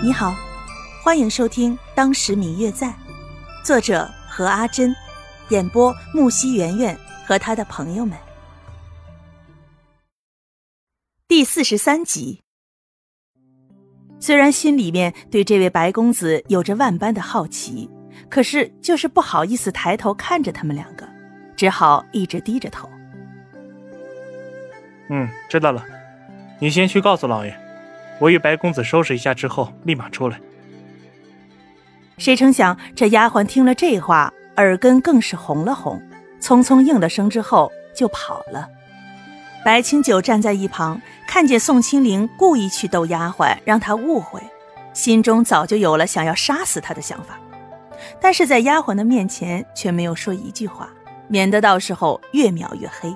[0.00, 0.32] 你好，
[1.02, 2.86] 欢迎收听《当时明月在》，
[3.64, 4.94] 作者何阿珍，
[5.48, 8.16] 演播木西圆圆和他的朋友们。
[11.26, 12.40] 第四十三集。
[14.20, 17.90] 虽然心里面对这位白公子有着万般的好奇，
[18.30, 21.08] 可是就是不好意思抬头看着他们两个，
[21.56, 22.88] 只好一直低着头。
[25.10, 25.84] 嗯，知道了，
[26.60, 27.67] 你先去告诉老爷。
[28.20, 30.40] 我与白公子收拾一下之后，立马出来。
[32.16, 36.02] 谁成想，这丫鬟听了这话，耳根更是红了红，
[36.40, 38.68] 匆匆应了声之后就跑了。
[39.64, 44.40] 白清九站在一旁，看见宋清灵故意去逗丫鬟，让她误会，
[44.92, 47.38] 心中早就有了想要杀死她的想法，
[48.20, 50.88] 但是在丫鬟的面前却没有说一句话，
[51.28, 53.14] 免得到时候越描越黑。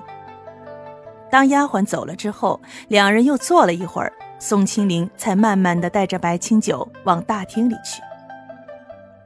[1.29, 4.13] 当丫鬟走了之后，两人又坐了一会儿。
[4.43, 8.01] 宋清灵才慢慢的带着白清九往大厅里去。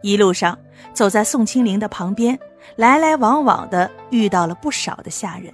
[0.03, 0.55] 一路上
[0.93, 2.37] 走在宋清灵的旁边，
[2.75, 5.51] 来来往往的遇到了不少的下人。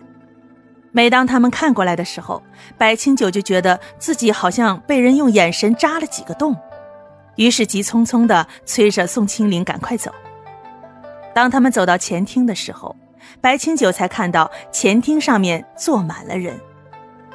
[0.91, 2.43] 每当他们看过来的时候，
[2.77, 6.53] 白清九就觉得自己好像被人用眼神扎了几个洞，
[7.37, 10.11] 于是急匆匆的催着宋清灵赶快走。
[11.33, 12.93] 当他们走到前厅的时候，
[13.39, 16.59] 白清九才看到前厅上面坐满了人。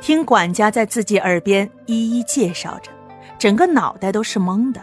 [0.01, 2.91] 听管家在自己耳边一一介绍着，
[3.39, 4.81] 整个脑袋都是懵的。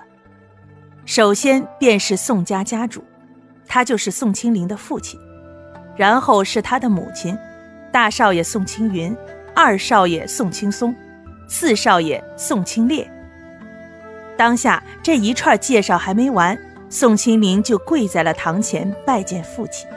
[1.06, 3.04] 首先便是宋家家主，
[3.68, 5.20] 他就是宋清灵的父亲，
[5.96, 7.38] 然后是他的母亲，
[7.92, 9.16] 大少爷宋青云，
[9.56, 10.94] 二少爷宋青松，
[11.48, 13.10] 四少爷宋清烈。
[14.38, 19.88] 当下这一串介绍还没完，宋清灵就跪在了堂前拜见父亲。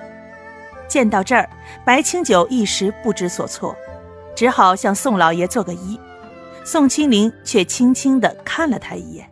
[0.87, 1.49] 见到这儿，
[1.85, 3.77] 白清九一时不知所措。
[4.39, 5.99] 只好向宋老爷做个揖，
[6.63, 9.29] 宋清灵却轻轻地看了他一眼。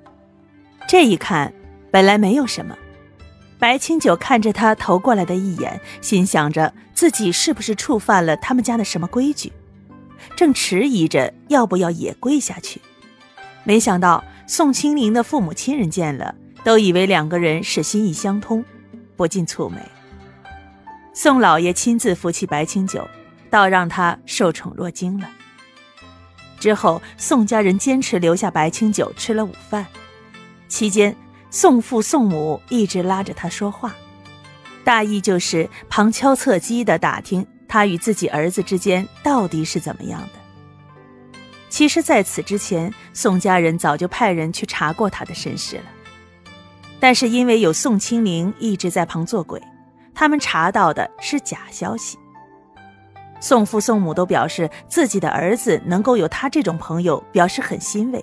[0.88, 1.52] 这一看，
[1.92, 2.76] 本来没有什么。
[3.56, 9.52] 白清九看着他投过来的一眼，心想着自己是不是触犯了他们家的什么规矩，
[10.34, 12.80] 正迟疑着要不要也跪下去。
[13.62, 18.64] 没想到宋清灵的父母亲人见了，都以为两个人是心意相通，
[19.16, 19.78] 不禁蹙眉。
[21.14, 23.08] 宋老爷亲自扶起白清九。
[23.50, 25.28] 倒让他受宠若惊了。
[26.58, 29.86] 之后，宋家人坚持留下白清酒吃了午饭。
[30.68, 31.14] 期间，
[31.50, 33.94] 宋父宋母一直拉着他说话，
[34.82, 40.28] 大意就是旁敲侧击的打听他与自己儿子之间到底是怎么样的。
[41.68, 45.84] 其实，在此之前，宋家人早就派人去查过他的身世了，
[46.98, 49.60] 但是因为有宋清灵一直在旁做鬼，
[50.14, 52.18] 他们查到的是假消息。
[53.40, 58.22] 宋父宋母都表示自己的儿子能够有他这种朋友，表示很欣慰。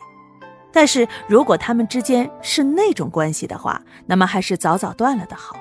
[0.72, 5.56] 但是如果他们之间是那种关系的话，那么还是早早断了的好。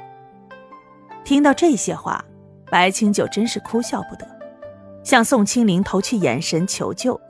[1.23, 2.25] 听到这些话，
[2.71, 4.27] 白清九真是哭笑不得，
[5.05, 7.21] 向宋清灵投去眼神求救。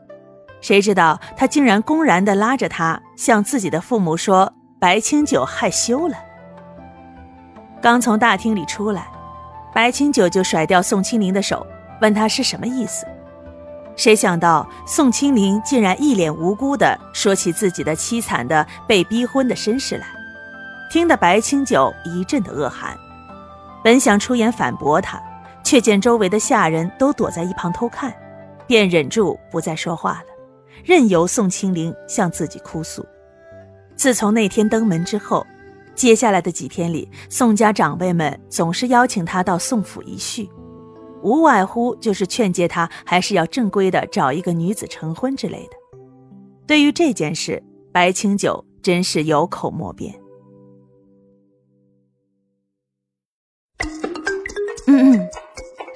[0.60, 6.16] 谁知道他竟然公然地拉着他向自己的父母说：“白清九害羞了。”
[7.82, 9.08] 刚从大厅里出来，
[9.74, 11.66] 白清九就甩掉宋清灵的手。
[12.02, 13.06] 问他是什么意思？
[13.94, 20.06] 谁想到宋清灵竟然一脸无辜地说起自己的凄惨的被逼婚的身世来，
[20.90, 22.96] 听得白清九一阵的恶寒。
[23.84, 25.22] 本想出言反驳他，
[25.62, 28.12] 却见周围的下人都躲在一旁偷看，
[28.66, 30.26] 便忍住不再说话了，
[30.84, 33.06] 任由宋清灵向自己哭诉。
[33.94, 35.46] 自从那天登门之后，
[35.94, 40.48] 接下来的几天里，宋家长辈们总是邀请他到宋府一叙。
[41.22, 45.76] 无外乎就是劝诫他，还是要正规的找一个女子成婚之类的。
[46.66, 47.62] 对于这件事，
[47.92, 50.14] 白清九真是有口莫辩。
[54.86, 55.28] 嗯嗯，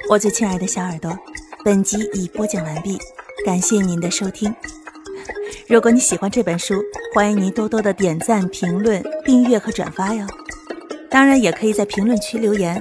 [0.09, 1.16] 我最亲爱的小耳朵，
[1.65, 2.97] 本集已播讲完毕，
[3.44, 4.54] 感谢您的收听。
[5.69, 6.81] 如果你喜欢这本书，
[7.15, 10.24] 欢迎您多多的点赞、评论、订阅和转发哟。
[11.10, 12.80] 当然，也可以在评论区留言。